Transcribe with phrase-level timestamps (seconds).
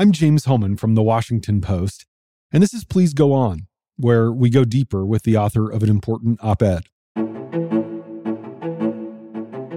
[0.00, 2.06] I'm James Hohmann from the Washington Post,
[2.50, 3.66] and this is Please Go On,
[3.98, 6.86] where we go deeper with the author of an important op ed.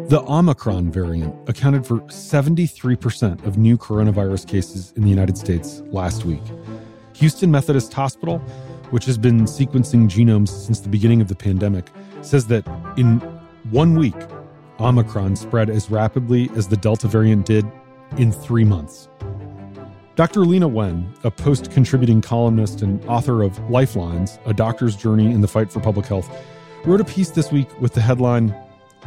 [0.07, 6.23] The Omicron variant accounted for 73% of new coronavirus cases in the United States last
[6.23, 6.43] week.
[7.15, 8.37] Houston Methodist Hospital,
[8.91, 11.89] which has been sequencing genomes since the beginning of the pandemic,
[12.21, 12.65] says that
[12.95, 13.19] in
[13.71, 14.15] one week,
[14.79, 17.69] Omicron spread as rapidly as the Delta variant did
[18.17, 19.09] in three months.
[20.15, 20.41] Dr.
[20.41, 25.47] Leana Wen, a post contributing columnist and author of Lifelines, A Doctor's Journey in the
[25.47, 26.29] Fight for Public Health,
[26.85, 28.55] wrote a piece this week with the headline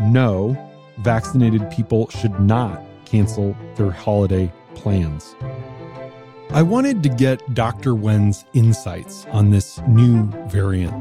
[0.01, 0.56] No,
[0.98, 5.37] vaccinated people should not cancel their holiday plans.
[6.51, 7.95] I wanted to get Dr.
[7.95, 10.93] Wen's insights on this new variant.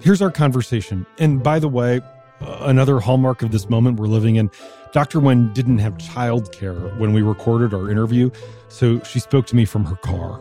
[0.00, 1.06] Here's our conversation.
[1.18, 2.02] And by the way,
[2.40, 4.50] another hallmark of this moment we're living in
[4.92, 5.20] Dr.
[5.20, 8.30] Wen didn't have childcare when we recorded our interview,
[8.68, 10.40] so she spoke to me from her car.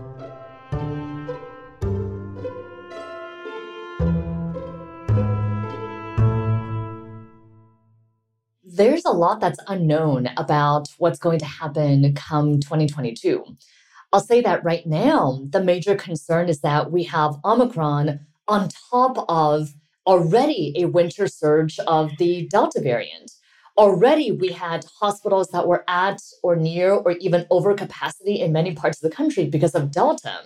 [8.64, 13.44] There's a lot that's unknown about what's going to happen come 2022.
[14.14, 19.26] I'll say that right now, the major concern is that we have Omicron on top
[19.28, 19.74] of
[20.08, 23.32] already a winter surge of the Delta variant.
[23.78, 28.74] Already, we had hospitals that were at or near or even over capacity in many
[28.74, 30.40] parts of the country because of Delta.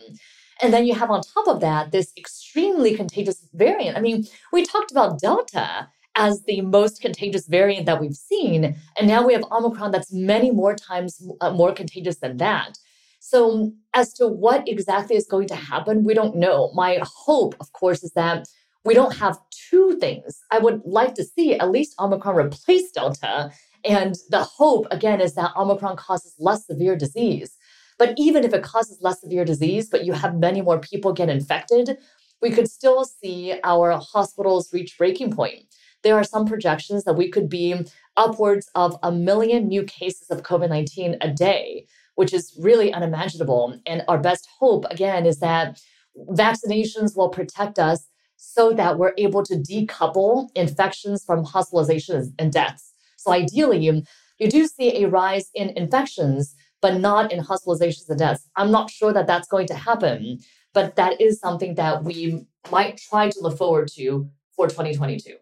[0.61, 3.97] And then you have on top of that this extremely contagious variant.
[3.97, 8.75] I mean, we talked about Delta as the most contagious variant that we've seen.
[8.97, 12.77] And now we have Omicron that's many more times uh, more contagious than that.
[13.19, 16.71] So, as to what exactly is going to happen, we don't know.
[16.73, 18.47] My hope, of course, is that
[18.83, 19.37] we don't have
[19.69, 20.39] two things.
[20.51, 23.51] I would like to see at least Omicron replace Delta.
[23.83, 27.57] And the hope, again, is that Omicron causes less severe disease.
[27.97, 31.29] But even if it causes less severe disease, but you have many more people get
[31.29, 31.97] infected,
[32.41, 35.65] we could still see our hospitals reach breaking point.
[36.03, 37.75] There are some projections that we could be
[38.17, 41.85] upwards of a million new cases of COVID 19 a day,
[42.15, 43.79] which is really unimaginable.
[43.85, 45.79] And our best hope, again, is that
[46.17, 48.07] vaccinations will protect us
[48.43, 52.91] so that we're able to decouple infections from hospitalizations and deaths.
[53.15, 54.01] So ideally, you,
[54.49, 58.49] do see a rise in infections, but not in hospitalizations and deaths.
[58.55, 60.39] I'm not sure that that's going to happen,
[60.73, 65.35] but that is something that we might try to look forward to for 2022.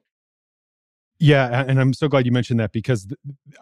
[1.20, 3.08] Yeah, and I'm so glad you mentioned that because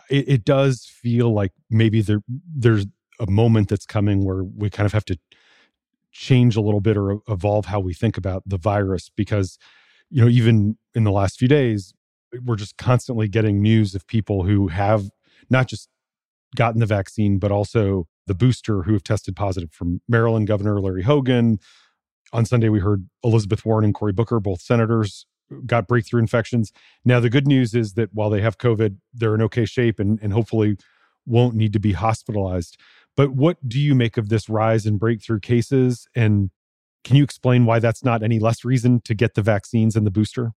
[0.09, 2.22] it, it does feel like maybe there
[2.56, 2.88] there's
[3.19, 5.18] a moment that's coming where we kind of have to
[6.17, 9.59] change a little bit or evolve how we think about the virus because
[10.09, 11.94] you know even in the last few days
[12.44, 15.11] we're just constantly getting news of people who have
[15.51, 15.89] not just
[16.56, 21.03] gotten the vaccine but also the booster who have tested positive from Maryland Governor Larry
[21.03, 21.59] Hogan.
[22.33, 25.27] On Sunday we heard Elizabeth Warren and Cory Booker both senators
[25.67, 26.73] got breakthrough infections.
[27.06, 30.17] Now the good news is that while they have covid they're in okay shape and,
[30.23, 30.77] and hopefully
[31.27, 32.75] won't need to be hospitalized
[33.17, 36.07] but what do you make of this rise in breakthrough cases?
[36.16, 36.51] And
[37.03, 40.11] can you explain why that's not any less reason to get the vaccines and the
[40.11, 40.53] booster?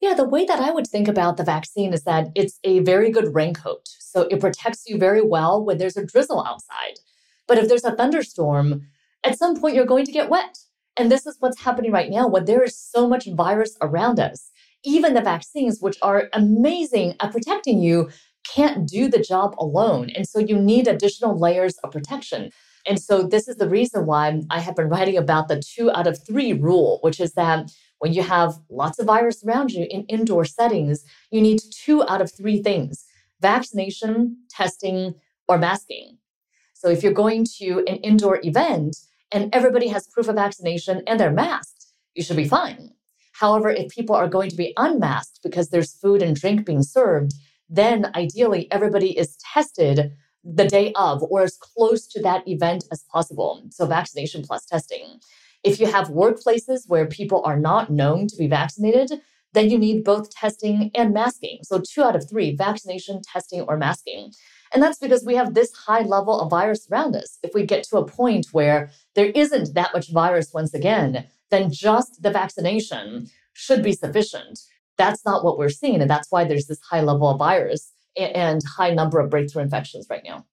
[0.00, 3.10] Yeah, the way that I would think about the vaccine is that it's a very
[3.10, 3.86] good raincoat.
[4.00, 6.98] So it protects you very well when there's a drizzle outside.
[7.46, 8.88] But if there's a thunderstorm,
[9.22, 10.58] at some point you're going to get wet.
[10.96, 14.50] And this is what's happening right now when there is so much virus around us.
[14.82, 18.08] Even the vaccines, which are amazing at protecting you,
[18.54, 20.10] can't do the job alone.
[20.10, 22.50] And so you need additional layers of protection.
[22.86, 26.06] And so this is the reason why I have been writing about the two out
[26.06, 30.04] of three rule, which is that when you have lots of virus around you in
[30.04, 33.04] indoor settings, you need two out of three things
[33.40, 35.14] vaccination, testing,
[35.48, 36.18] or masking.
[36.74, 38.96] So if you're going to an indoor event
[39.32, 42.90] and everybody has proof of vaccination and they're masked, you should be fine.
[43.32, 47.32] However, if people are going to be unmasked because there's food and drink being served,
[47.70, 50.12] then ideally everybody is tested
[50.44, 53.62] the day of or as close to that event as possible.
[53.70, 55.20] So, vaccination plus testing.
[55.62, 59.20] If you have workplaces where people are not known to be vaccinated,
[59.52, 61.58] then you need both testing and masking.
[61.62, 64.32] So, two out of three vaccination, testing, or masking.
[64.72, 67.38] And that's because we have this high level of virus around us.
[67.42, 71.70] If we get to a point where there isn't that much virus once again, then
[71.70, 74.60] just the vaccination should be sufficient
[75.00, 76.00] that's not what we're seeing.
[76.00, 80.06] And that's why there's this high level of virus and high number of breakthrough infections
[80.10, 80.44] right now.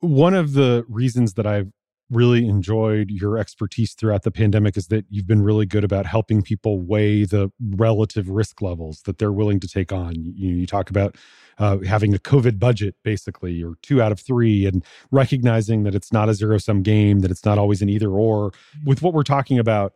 [0.00, 1.72] One of the reasons that I've
[2.10, 6.42] really enjoyed your expertise throughout the pandemic is that you've been really good about helping
[6.42, 10.14] people weigh the relative risk levels that they're willing to take on.
[10.14, 11.16] You, you talk about
[11.58, 16.12] uh, having a COVID budget, basically, or two out of three, and recognizing that it's
[16.12, 18.52] not a zero sum game, that it's not always an either or.
[18.84, 19.94] With what we're talking about,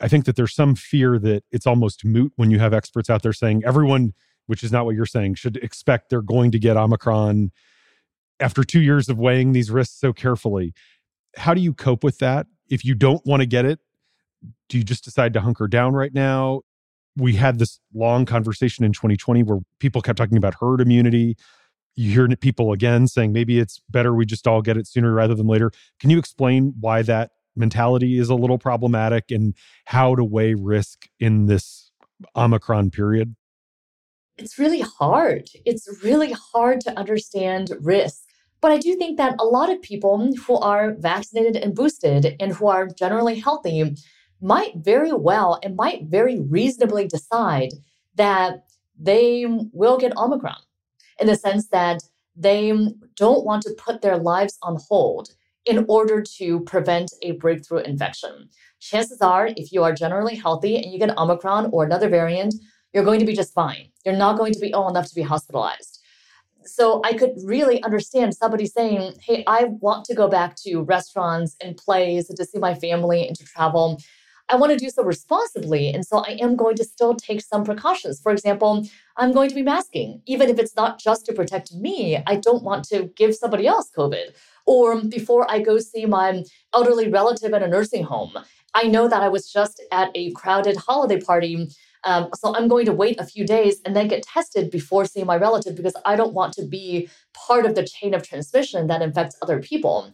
[0.00, 3.22] I think that there's some fear that it's almost moot when you have experts out
[3.22, 4.14] there saying everyone,
[4.46, 7.52] which is not what you're saying, should expect they're going to get Omicron
[8.38, 10.72] after two years of weighing these risks so carefully
[11.36, 12.46] how do you cope with that?
[12.68, 13.80] If you don't want to get it,
[14.68, 16.62] do you just decide to hunker down right now?
[17.16, 21.36] We had this long conversation in 2020 where people kept talking about herd immunity.
[21.96, 25.34] You hear people again saying maybe it's better we just all get it sooner rather
[25.34, 25.72] than later.
[25.98, 29.54] Can you explain why that mentality is a little problematic and
[29.86, 31.90] how to weigh risk in this
[32.36, 33.34] Omicron period?
[34.36, 35.48] It's really hard.
[35.66, 38.22] It's really hard to understand risk
[38.60, 42.52] but I do think that a lot of people who are vaccinated and boosted and
[42.52, 43.96] who are generally healthy
[44.40, 47.72] might very well and might very reasonably decide
[48.16, 48.64] that
[48.98, 50.58] they will get Omicron
[51.18, 52.02] in the sense that
[52.36, 52.72] they
[53.16, 55.30] don't want to put their lives on hold
[55.66, 58.48] in order to prevent a breakthrough infection.
[58.80, 62.54] Chances are, if you are generally healthy and you get Omicron or another variant,
[62.92, 63.88] you're going to be just fine.
[64.04, 66.00] You're not going to be ill enough to be hospitalized.
[66.64, 71.56] So I could really understand somebody saying, Hey, I want to go back to restaurants
[71.62, 74.00] and plays and to see my family and to travel.
[74.50, 75.90] I want to do so responsibly.
[75.90, 78.20] And so I am going to still take some precautions.
[78.20, 78.84] For example,
[79.16, 82.20] I'm going to be masking, even if it's not just to protect me.
[82.26, 84.34] I don't want to give somebody else COVID.
[84.74, 84.86] Or
[85.18, 86.28] before I go see my
[86.72, 88.32] elderly relative at a nursing home,
[88.80, 91.54] I know that I was just at a crowded holiday party
[92.04, 95.26] um, so I'm going to wait a few days and then get tested before seeing
[95.26, 99.02] my relative because I don't want to be part of the chain of transmission that
[99.02, 100.10] infects other people.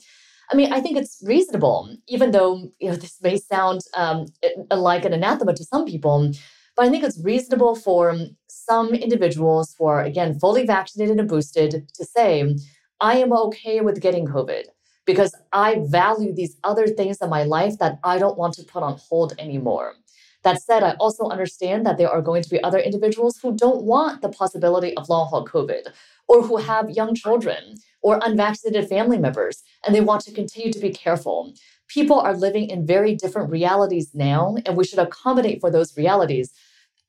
[0.51, 4.27] I mean, I think it's reasonable, even though you know this may sound um,
[4.71, 6.33] like an anathema to some people.
[6.77, 8.15] But I think it's reasonable for
[8.49, 12.55] some individuals who are, again, fully vaccinated and boosted to say,
[13.01, 14.65] I am okay with getting COVID
[15.05, 18.83] because I value these other things in my life that I don't want to put
[18.83, 19.95] on hold anymore.
[20.43, 23.83] That said, I also understand that there are going to be other individuals who don't
[23.83, 25.89] want the possibility of long haul COVID
[26.29, 30.79] or who have young children or unvaccinated family members and they want to continue to
[30.79, 31.53] be careful.
[31.89, 36.53] People are living in very different realities now, and we should accommodate for those realities.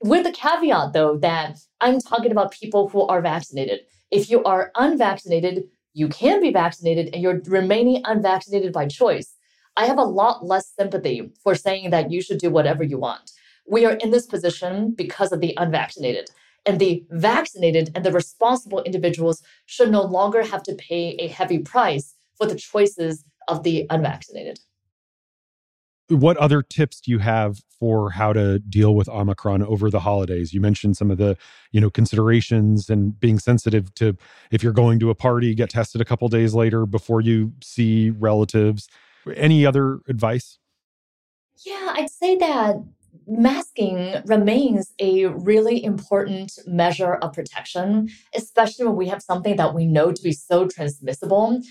[0.04, 3.82] With the caveat, though, that I'm talking about people who are vaccinated.
[4.12, 5.64] If you are unvaccinated,
[5.98, 9.34] you can be vaccinated and you're remaining unvaccinated by choice.
[9.76, 13.32] I have a lot less sympathy for saying that you should do whatever you want.
[13.68, 16.30] We are in this position because of the unvaccinated.
[16.68, 21.58] And the vaccinated and the responsible individuals should no longer have to pay a heavy
[21.58, 24.60] price for the choices of the unvaccinated.
[26.10, 30.54] What other tips do you have for how to deal with Omicron over the holidays?
[30.54, 31.38] You mentioned some of the,
[31.72, 34.16] you know, considerations and being sensitive to
[34.50, 38.10] if you're going to a party, get tested a couple days later before you see
[38.10, 38.88] relatives.
[39.36, 40.60] Any other advice?
[41.66, 42.76] Yeah, I'd say that
[43.28, 49.86] masking remains a really important measure of protection, especially when we have something that we
[49.86, 51.62] know to be so transmissible.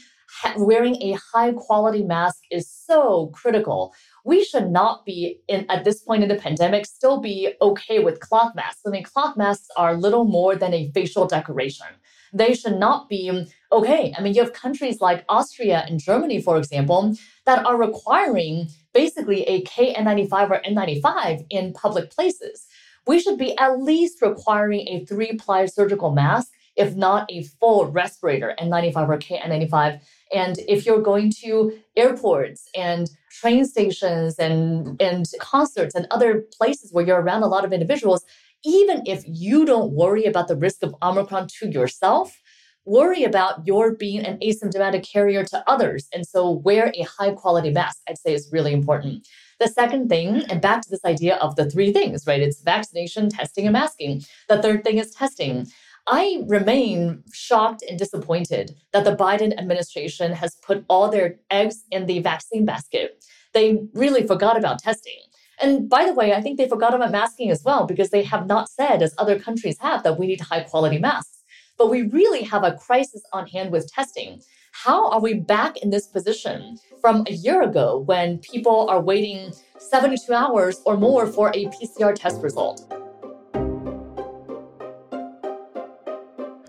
[0.56, 3.94] wearing a high quality mask is so critical.
[4.26, 8.20] We should not be in at this point in the pandemic still be okay with
[8.20, 8.82] cloth masks.
[8.86, 11.86] I mean, cloth masks are little more than a facial decoration
[12.32, 14.14] they should not be okay.
[14.16, 17.14] I mean, you have countries like Austria and Germany, for example,
[17.44, 22.66] that are requiring basically a KN95 or N95 in public places.
[23.06, 27.86] We should be at least requiring a three ply surgical mask, if not a full
[27.86, 30.00] respirator, N95 or KN95.
[30.34, 36.92] And if you're going to airports and train stations and, and concerts and other places
[36.92, 38.24] where you're around a lot of individuals,
[38.64, 42.40] even if you don't worry about the risk of Omicron to yourself,
[42.84, 46.08] worry about your being an asymptomatic carrier to others.
[46.12, 49.26] And so wear a high quality mask, I'd say is really important.
[49.58, 52.40] The second thing, and back to this idea of the three things, right?
[52.40, 54.22] It's vaccination, testing, and masking.
[54.48, 55.66] The third thing is testing.
[56.08, 62.06] I remain shocked and disappointed that the Biden administration has put all their eggs in
[62.06, 63.24] the vaccine basket.
[63.54, 65.18] They really forgot about testing.
[65.60, 68.46] And by the way, I think they forgot about masking as well because they have
[68.46, 71.42] not said, as other countries have, that we need high quality masks.
[71.76, 74.42] But we really have a crisis on hand with testing.
[74.72, 79.52] How are we back in this position from a year ago when people are waiting
[79.78, 83.05] 72 hours or more for a PCR test result?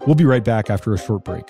[0.08, 1.44] We'll be right back after a short break.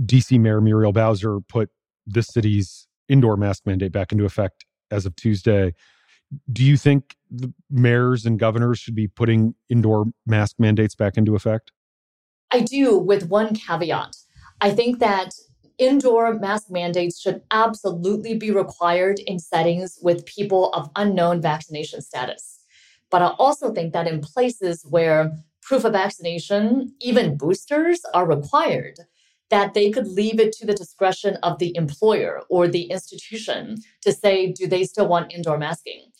[0.00, 1.70] DC Mayor Muriel Bowser put
[2.06, 5.74] the city's indoor mask mandate back into effect as of Tuesday.
[6.52, 11.34] Do you think the mayors and governors should be putting indoor mask mandates back into
[11.34, 11.72] effect?
[12.52, 14.16] I do, with one caveat.
[14.60, 15.34] I think that
[15.78, 22.60] indoor mask mandates should absolutely be required in settings with people of unknown vaccination status.
[23.10, 28.98] But I also think that in places where proof of vaccination, even boosters, are required,
[29.50, 34.12] that they could leave it to the discretion of the employer or the institution to
[34.12, 36.10] say, do they still want indoor masking?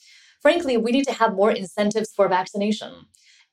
[0.42, 2.92] Frankly, we need to have more incentives for vaccination.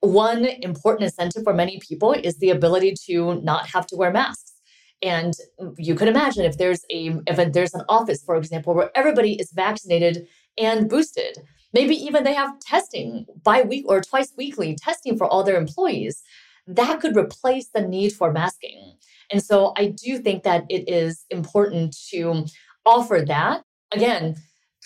[0.02, 4.54] One important incentive for many people is the ability to not have to wear masks.
[5.02, 5.34] And
[5.78, 9.52] you could imagine if there's a if there's an office, for example, where everybody is
[9.52, 10.28] vaccinated
[10.58, 11.38] and boosted,
[11.74, 16.24] maybe even they have testing bi week or twice weekly testing for all their employees,
[16.66, 18.98] that could replace the need for masking.
[19.32, 22.46] And so I do think that it is important to
[22.86, 23.64] offer that.
[23.92, 24.36] Again,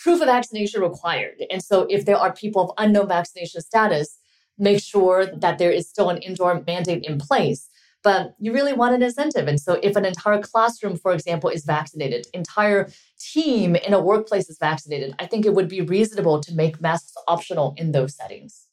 [0.02, 1.44] proof of vaccination required.
[1.50, 4.18] And so if there are people of unknown vaccination status,
[4.58, 7.70] make sure that there is still an indoor mandate in place.
[8.04, 9.48] But you really want an incentive.
[9.48, 12.90] And so if an entire classroom, for example, is vaccinated, entire
[13.20, 17.14] team in a workplace is vaccinated, I think it would be reasonable to make masks
[17.28, 18.68] optional in those settings.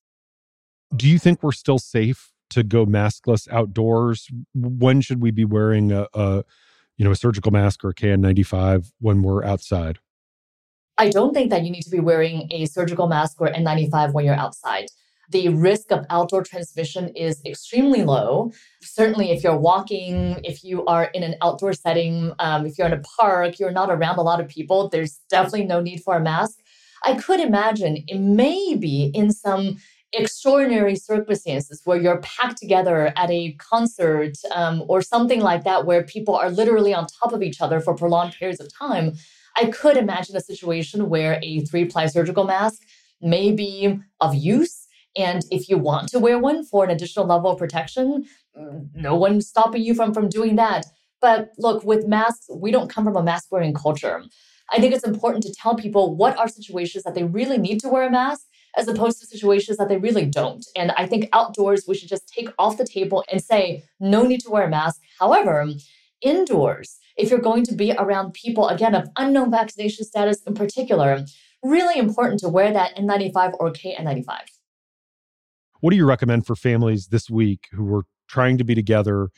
[0.97, 4.31] Do you think we're still safe to go maskless outdoors?
[4.55, 6.45] When should we be wearing a, a
[6.99, 9.99] you know, a surgical mask or a KN95 when we're outside?
[10.99, 14.25] I don't think that you need to be wearing a surgical mask or N95 when
[14.25, 14.87] you're outside.
[15.31, 18.53] The risk of outdoor transmission is extremely low.
[18.83, 22.95] Certainly, if you're walking, if you are in an outdoor setting, um, if you're in
[22.95, 26.21] a park, you're not around a lot of people, there's definitely no need for a
[26.21, 26.59] mask.
[27.05, 29.77] I could imagine it may be in some
[30.13, 36.03] extraordinary circumstances where you're packed together at a concert um, or something like that, where
[36.03, 39.13] people are literally on top of each other for prolonged periods of time,
[39.57, 42.83] I could imagine a situation where a three ply surgical mask
[43.21, 44.87] may be of use.
[45.17, 49.17] And if you want to wear one for an additional level of protection, mm, no
[49.17, 50.87] one's stopping you from, from doing that.
[51.21, 54.23] But look, with masks, we don't come from a mask wearing culture.
[54.71, 57.89] I think it's important to tell people what are situations that they really need to
[57.89, 58.43] wear a mask
[58.77, 60.65] as opposed to situations that they really don't.
[60.77, 64.41] And I think outdoors, we should just take off the table and say, no need
[64.43, 65.01] to wear a mask.
[65.19, 65.67] However,
[66.21, 71.25] indoors, if you're going to be around people, again, of unknown vaccination status in particular,
[71.63, 74.39] really important to wear that N95 or KN95.
[75.81, 79.31] What do you recommend for families this week who are trying to be together?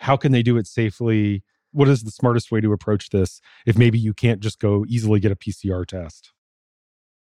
[0.00, 1.42] How can they do it safely?
[1.72, 5.20] What is the smartest way to approach this if maybe you can't just go easily
[5.20, 6.32] get a PCR test?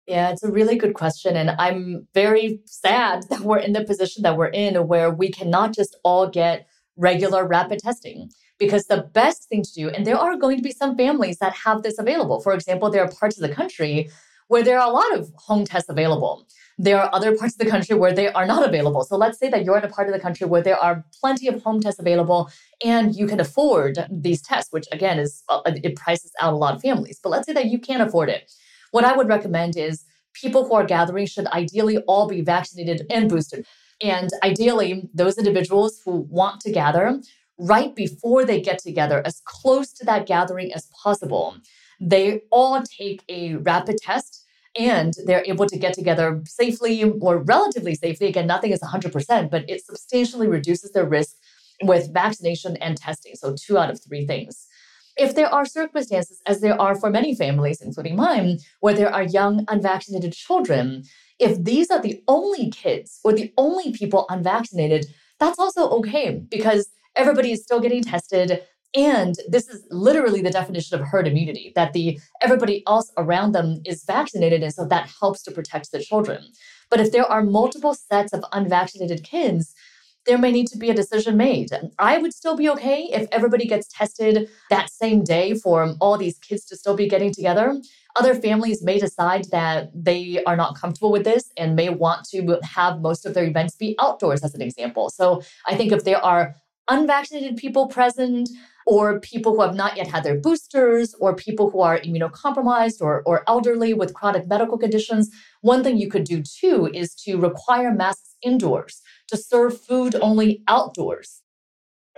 [0.07, 1.35] Yeah, it's a really good question.
[1.35, 5.73] And I'm very sad that we're in the position that we're in where we cannot
[5.73, 8.29] just all get regular rapid testing.
[8.59, 11.53] Because the best thing to do, and there are going to be some families that
[11.53, 12.39] have this available.
[12.39, 14.09] For example, there are parts of the country
[14.47, 16.47] where there are a lot of home tests available.
[16.77, 19.03] There are other parts of the country where they are not available.
[19.03, 21.47] So let's say that you're in a part of the country where there are plenty
[21.47, 22.49] of home tests available
[22.83, 26.81] and you can afford these tests, which again is it prices out a lot of
[26.81, 27.19] families.
[27.21, 28.51] But let's say that you can't afford it.
[28.91, 33.29] What I would recommend is people who are gathering should ideally all be vaccinated and
[33.29, 33.65] boosted.
[34.01, 37.21] And ideally, those individuals who want to gather
[37.59, 41.55] right before they get together, as close to that gathering as possible,
[42.01, 44.42] they all take a rapid test
[44.77, 48.27] and they're able to get together safely or relatively safely.
[48.27, 51.35] Again, nothing is 100%, but it substantially reduces their risk
[51.81, 53.35] with vaccination and testing.
[53.35, 54.67] So, two out of three things.
[55.15, 59.23] If there are circumstances, as there are for many families, including mine, where there are
[59.23, 61.03] young unvaccinated children,
[61.39, 65.05] if these are the only kids or the only people unvaccinated,
[65.39, 68.63] that's also okay because everybody is still getting tested.
[68.95, 73.81] And this is literally the definition of herd immunity that the everybody else around them
[73.85, 74.61] is vaccinated.
[74.61, 76.43] And so that helps to protect the children.
[76.89, 79.73] But if there are multiple sets of unvaccinated kids,
[80.25, 81.69] there may need to be a decision made.
[81.99, 86.37] I would still be okay if everybody gets tested that same day for all these
[86.37, 87.81] kids to still be getting together.
[88.15, 92.59] Other families may decide that they are not comfortable with this and may want to
[92.63, 95.09] have most of their events be outdoors, as an example.
[95.09, 96.55] So I think if there are
[96.89, 98.49] unvaccinated people present,
[98.85, 103.23] or people who have not yet had their boosters, or people who are immunocompromised or,
[103.25, 105.29] or elderly with chronic medical conditions,
[105.61, 110.61] one thing you could do too is to require masks indoors to serve food only
[110.67, 111.41] outdoors.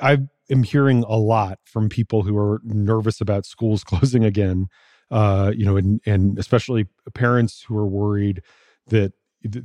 [0.01, 0.19] I
[0.49, 4.67] am hearing a lot from people who are nervous about schools closing again.
[5.11, 8.41] Uh, you know, and and especially parents who are worried
[8.87, 9.13] that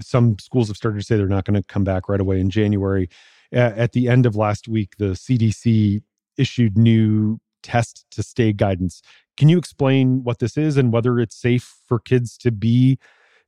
[0.03, 2.51] some schools have started to say they're not going to come back right away in
[2.51, 3.09] January.
[3.53, 6.03] At the end of last week, the CDC
[6.37, 9.03] issued new test to stay guidance.
[9.37, 12.99] Can you explain what this is and whether it's safe for kids to be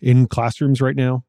[0.00, 1.24] in classrooms right now?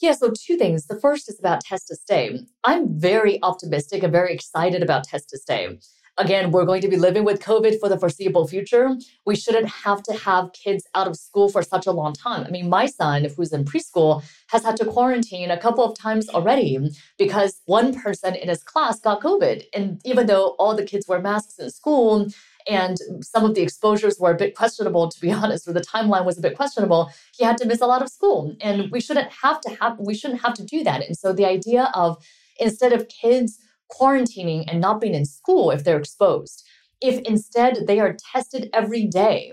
[0.00, 0.86] Yeah, so two things.
[0.86, 2.40] The first is about test to stay.
[2.62, 5.76] I'm very optimistic and very excited about test to stay.
[6.18, 8.96] Again, we're going to be living with COVID for the foreseeable future.
[9.24, 12.44] We shouldn't have to have kids out of school for such a long time.
[12.44, 16.28] I mean, my son, who's in preschool, has had to quarantine a couple of times
[16.28, 19.62] already because one person in his class got COVID.
[19.72, 22.26] And even though all the kids wear masks in school,
[22.68, 26.24] and some of the exposures were a bit questionable to be honest or the timeline
[26.24, 29.30] was a bit questionable he had to miss a lot of school and we shouldn't
[29.32, 32.22] have to have we shouldn't have to do that and so the idea of
[32.58, 33.58] instead of kids
[33.90, 36.64] quarantining and not being in school if they're exposed
[37.00, 39.52] if instead they are tested every day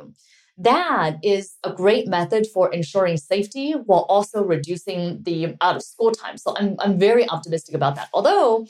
[0.58, 6.12] that is a great method for ensuring safety while also reducing the out of school
[6.12, 8.65] time so i'm, I'm very optimistic about that although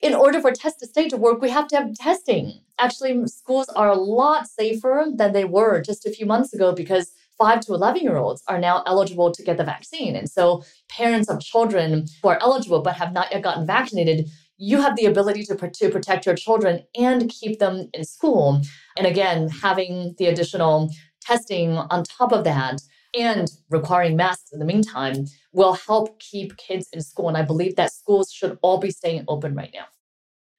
[0.00, 2.60] in order for test to stay to work, we have to have testing.
[2.78, 7.12] Actually, schools are a lot safer than they were just a few months ago because
[7.36, 10.14] 5 to 11 year olds are now eligible to get the vaccine.
[10.14, 14.82] And so, parents of children who are eligible but have not yet gotten vaccinated, you
[14.82, 18.60] have the ability to, to protect your children and keep them in school.
[18.96, 22.82] And again, having the additional testing on top of that
[23.16, 27.28] and requiring masks in the meantime will help keep kids in school.
[27.28, 29.86] And I believe that schools should all be staying open right now.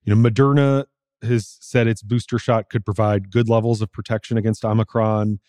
[0.04, 0.86] You know, Moderna
[1.22, 5.40] has said its booster shot could provide good levels of protection against Omicron.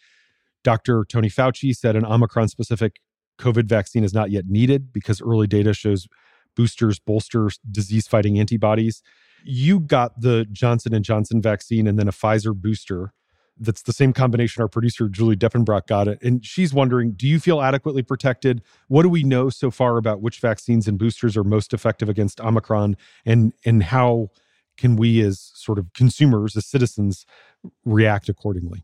[0.64, 1.04] Dr.
[1.09, 2.97] Tony Fauci said an Omicron specific
[3.38, 6.09] COVID vaccine is not yet needed because early data shows
[6.57, 9.02] boosters bolster disease fighting antibodies.
[9.45, 13.12] You got the Johnson and Johnson vaccine and then a Pfizer booster
[13.61, 16.19] that's the same combination our producer Julie Depenbrock got it.
[16.23, 18.62] And she's wondering, do you feel adequately protected?
[18.88, 22.40] What do we know so far about which vaccines and boosters are most effective against
[22.40, 24.30] Omicron and and how
[24.78, 27.26] can we as sort of consumers, as citizens,
[27.85, 28.83] react accordingly?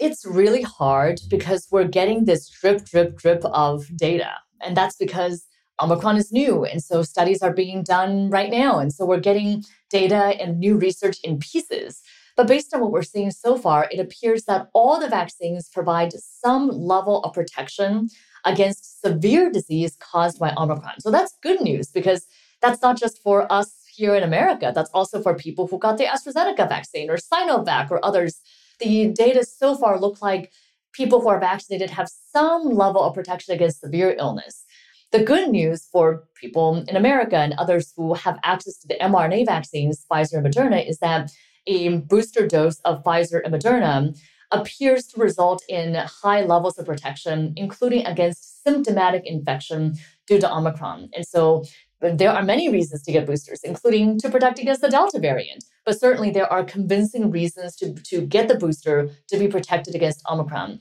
[0.00, 4.32] It's really hard because we're getting this drip, drip, drip of data.
[4.62, 5.44] And that's because
[5.80, 6.64] Omicron is new.
[6.64, 8.78] And so studies are being done right now.
[8.78, 12.00] And so we're getting data and new research in pieces.
[12.36, 16.12] But based on what we're seeing so far, it appears that all the vaccines provide
[16.12, 18.08] some level of protection
[18.44, 21.00] against severe disease caused by Omicron.
[21.00, 22.26] So that's good news because
[22.60, 26.04] that's not just for us here in America, that's also for people who got the
[26.04, 28.40] AstraZeneca vaccine or Sinovac or others.
[28.80, 30.50] The data so far look like
[30.92, 34.64] people who are vaccinated have some level of protection against severe illness.
[35.14, 39.46] The good news for people in America and others who have access to the mRNA
[39.46, 41.30] vaccines, Pfizer and Moderna, is that
[41.68, 44.18] a booster dose of Pfizer and Moderna
[44.50, 49.94] appears to result in high levels of protection, including against symptomatic infection
[50.26, 51.10] due to Omicron.
[51.14, 51.62] And so
[52.00, 55.62] there are many reasons to get boosters, including to protect against the Delta variant.
[55.86, 60.28] But certainly there are convincing reasons to, to get the booster to be protected against
[60.28, 60.80] Omicron.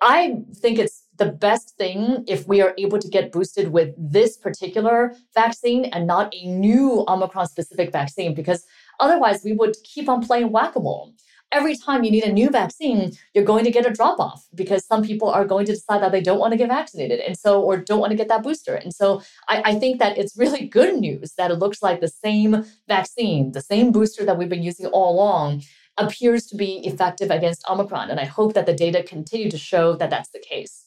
[0.00, 4.36] I think it's the best thing if we are able to get boosted with this
[4.36, 8.64] particular vaccine and not a new Omicron specific vaccine, because
[9.00, 11.14] Otherwise, we would keep on playing whack a mole.
[11.52, 14.84] Every time you need a new vaccine, you're going to get a drop off because
[14.84, 17.62] some people are going to decide that they don't want to get vaccinated and so,
[17.62, 18.74] or don't want to get that booster.
[18.74, 22.08] And so I, I think that it's really good news that it looks like the
[22.08, 25.62] same vaccine, the same booster that we've been using all along
[25.96, 28.10] appears to be effective against Omicron.
[28.10, 30.83] And I hope that the data continue to show that that's the case.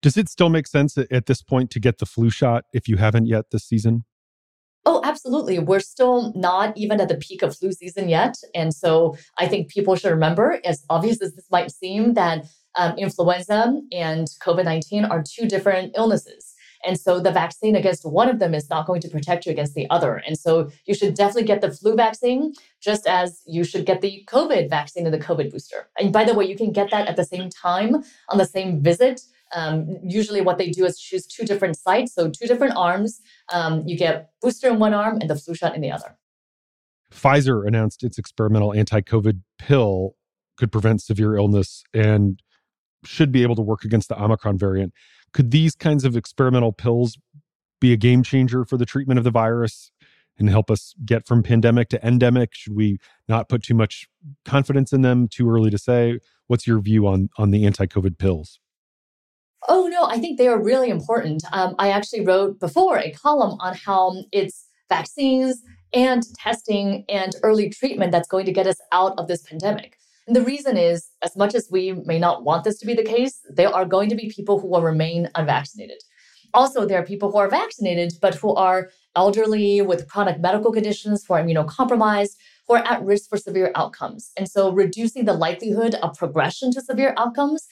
[0.00, 2.96] Does it still make sense at this point to get the flu shot if you
[2.96, 4.04] haven't yet this season?
[4.86, 5.58] Oh, absolutely.
[5.58, 8.36] We're still not even at the peak of flu season yet.
[8.54, 12.96] And so I think people should remember, as obvious as this might seem, that um,
[12.96, 16.54] influenza and COVID 19 are two different illnesses.
[16.86, 19.74] And so the vaccine against one of them is not going to protect you against
[19.74, 20.22] the other.
[20.26, 24.24] And so you should definitely get the flu vaccine, just as you should get the
[24.28, 25.88] COVID vaccine and the COVID booster.
[25.98, 28.80] And by the way, you can get that at the same time on the same
[28.80, 29.22] visit
[29.54, 33.20] um, usually, what they do is choose two different sites, so two different arms.
[33.52, 36.18] Um, you get booster in one arm and the flu shot in the other.
[37.12, 40.16] Pfizer announced its experimental anti COVID pill
[40.56, 42.42] could prevent severe illness and
[43.04, 44.92] should be able to work against the Omicron variant.
[45.32, 47.16] Could these kinds of experimental pills
[47.80, 49.92] be a game changer for the treatment of the virus
[50.36, 52.54] and help us get from pandemic to endemic?
[52.54, 54.08] Should we not put too much
[54.44, 55.28] confidence in them?
[55.28, 56.18] Too early to say.
[56.48, 58.58] What's your view on, on the anti COVID pills?
[59.66, 61.42] Oh, no, I think they are really important.
[61.52, 65.60] Um, I actually wrote before a column on how it's vaccines
[65.92, 69.96] and testing and early treatment that's going to get us out of this pandemic.
[70.26, 73.02] And the reason is, as much as we may not want this to be the
[73.02, 76.02] case, there are going to be people who will remain unvaccinated.
[76.54, 81.24] Also, there are people who are vaccinated, but who are elderly with chronic medical conditions,
[81.26, 84.30] who are immunocompromised, who are at risk for severe outcomes.
[84.36, 87.66] And so reducing the likelihood of progression to severe outcomes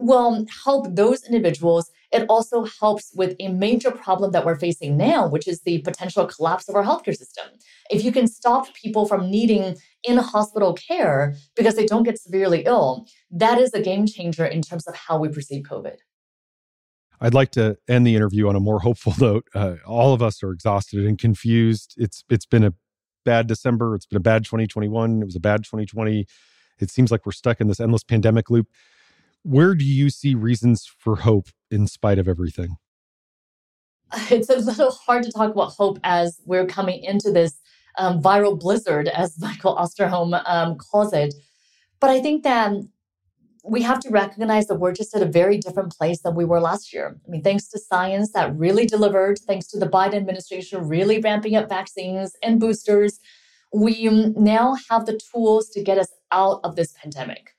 [0.00, 1.90] will help those individuals.
[2.12, 6.26] It also helps with a major problem that we're facing now, which is the potential
[6.26, 7.46] collapse of our healthcare system.
[7.90, 12.62] If you can stop people from needing in hospital care because they don't get severely
[12.66, 15.96] ill, that is a game changer in terms of how we perceive COVID.
[17.20, 19.46] I'd like to end the interview on a more hopeful note.
[19.54, 21.94] Uh, all of us are exhausted and confused.
[21.96, 22.74] It's it's been a
[23.24, 23.94] bad December.
[23.94, 25.22] It's been a bad 2021.
[25.22, 26.26] It was a bad 2020.
[26.78, 28.68] It seems like we're stuck in this endless pandemic loop.
[29.42, 32.76] Where do you see reasons for hope in spite of everything?
[34.30, 37.60] It's a little hard to talk about hope as we're coming into this
[37.96, 41.34] um, viral blizzard, as Michael Osterholm um, calls it.
[42.00, 42.72] But I think that
[43.64, 46.60] we have to recognize that we're just at a very different place than we were
[46.60, 47.20] last year.
[47.26, 51.56] I mean, thanks to science that really delivered, thanks to the Biden administration really ramping
[51.56, 53.20] up vaccines and boosters,
[53.72, 57.50] we now have the tools to get us out of this pandemic.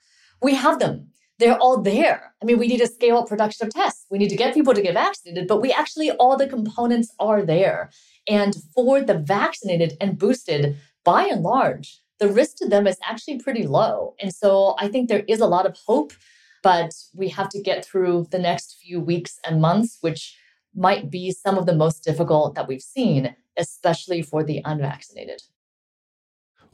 [0.42, 1.12] We have them.
[1.42, 2.36] They're all there.
[2.40, 4.06] I mean, we need to scale up production of tests.
[4.12, 7.42] We need to get people to get vaccinated, but we actually, all the components are
[7.42, 7.90] there.
[8.28, 13.40] And for the vaccinated and boosted, by and large, the risk to them is actually
[13.40, 14.14] pretty low.
[14.22, 16.14] And so I think there is a lot of hope,
[16.62, 20.38] but we have to get through the next few weeks and months, which
[20.76, 25.42] might be some of the most difficult that we've seen, especially for the unvaccinated.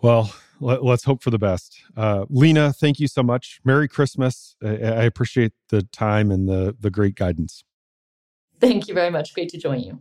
[0.01, 1.81] Well, let, us hope for the best.
[1.95, 3.59] Uh, Leana, thank you so much.
[3.63, 4.55] Merry Christmas.
[4.63, 7.63] I, I appreciate the time and the, the great guidance.
[8.59, 9.33] Thank you very much.
[9.33, 9.99] Great to join you.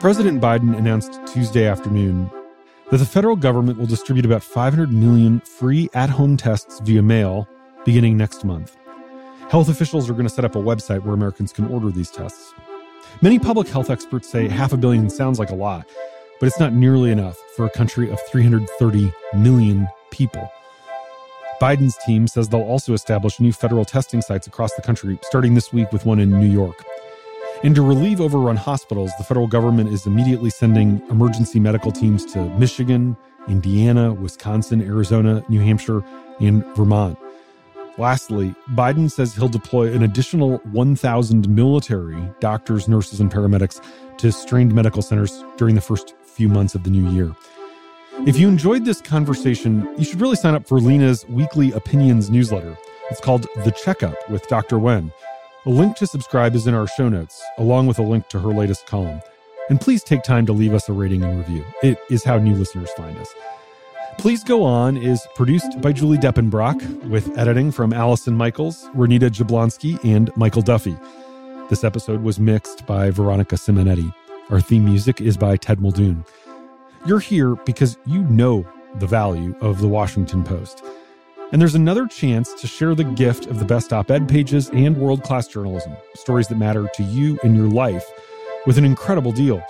[0.00, 2.30] President Biden announced Tuesday afternoon
[2.90, 7.48] that the federal government will distribute about 500 million free at home tests via mail
[7.84, 8.76] beginning next month.
[9.50, 12.54] Health officials are going to set up a website where Americans can order these tests.
[13.20, 15.86] Many public health experts say half a billion sounds like a lot,
[16.38, 20.50] but it's not nearly enough for a country of 330 million people.
[21.60, 25.72] Biden's team says they'll also establish new federal testing sites across the country, starting this
[25.72, 26.84] week with one in New York.
[27.64, 32.44] And to relieve overrun hospitals, the federal government is immediately sending emergency medical teams to
[32.56, 33.16] Michigan,
[33.48, 36.04] Indiana, Wisconsin, Arizona, New Hampshire,
[36.38, 37.18] and Vermont.
[37.98, 43.84] Lastly, Biden says he'll deploy an additional 1,000 military doctors, nurses, and paramedics
[44.18, 47.34] to strained medical centers during the first few months of the new year.
[48.24, 52.78] If you enjoyed this conversation, you should really sign up for Leana's weekly opinions newsletter.
[53.10, 54.78] It's called The Checkup with Dr.
[54.78, 55.12] Wen.
[55.66, 58.50] A link to subscribe is in our show notes, along with a link to her
[58.50, 59.20] latest column.
[59.70, 61.64] And please take time to leave us a rating and review.
[61.82, 63.34] It is how new listeners find us.
[64.18, 70.02] Please Go On is produced by Julie Depenbrock with editing from Allison Michaels, Renita Jablonski,
[70.02, 70.96] and Michael Duffy.
[71.70, 74.12] This episode was mixed by Veronica Simonetti.
[74.50, 76.24] Our theme music is by Ted Muldoon.
[77.06, 80.84] You're here because you know the value of the Washington Post.
[81.52, 84.96] And there's another chance to share the gift of the best op ed pages and
[84.96, 88.04] world class journalism, stories that matter to you in your life,
[88.66, 89.62] with an incredible deal.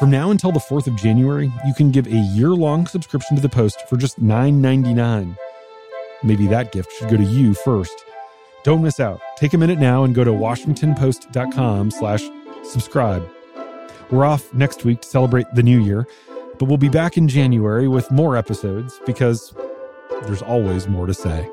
[0.00, 3.42] From now until the 4th of January, you can give a year long subscription to
[3.42, 5.36] the Post for just $9.99.
[6.22, 8.06] Maybe that gift should go to you first.
[8.64, 9.20] Don't miss out.
[9.36, 12.22] Take a minute now and go to washingtonpost.com slash
[12.62, 13.28] subscribe.
[14.10, 16.08] We're off next week to celebrate the new year,
[16.58, 19.52] but we'll be back in January with more episodes because
[20.22, 21.46] there's always more to say.